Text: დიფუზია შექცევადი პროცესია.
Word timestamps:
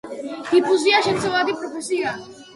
დიფუზია 0.47 1.03
შექცევადი 1.09 1.55
პროცესია. 1.61 2.17